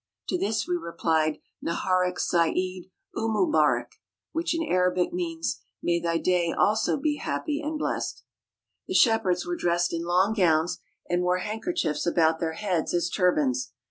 [0.29, 2.55] To this we replied Neharak said
[3.15, 3.91] umubarak
[4.31, 8.23] which in Arabic means "May thy day also be happy and blessed/'
[8.87, 13.73] The shepherds were dressed in long gowns and wore handkerchiefs about their heads as turbans.